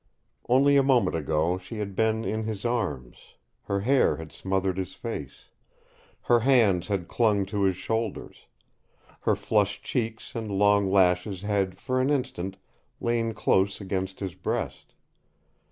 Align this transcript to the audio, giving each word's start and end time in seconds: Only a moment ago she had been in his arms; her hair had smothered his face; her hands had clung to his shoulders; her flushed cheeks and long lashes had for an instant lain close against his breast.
Only 0.49 0.77
a 0.77 0.81
moment 0.81 1.15
ago 1.15 1.59
she 1.59 1.77
had 1.77 1.95
been 1.95 2.25
in 2.25 2.45
his 2.45 2.65
arms; 2.65 3.35
her 3.65 3.81
hair 3.81 4.15
had 4.17 4.31
smothered 4.31 4.75
his 4.79 4.95
face; 4.95 5.49
her 6.21 6.39
hands 6.39 6.87
had 6.87 7.07
clung 7.07 7.45
to 7.45 7.61
his 7.61 7.77
shoulders; 7.77 8.47
her 9.21 9.35
flushed 9.35 9.83
cheeks 9.83 10.33
and 10.33 10.49
long 10.49 10.89
lashes 10.89 11.43
had 11.43 11.77
for 11.77 12.01
an 12.01 12.09
instant 12.09 12.57
lain 12.99 13.35
close 13.35 13.79
against 13.79 14.21
his 14.21 14.33
breast. 14.33 14.95